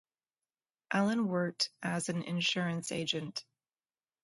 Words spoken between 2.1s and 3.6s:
insurance agent.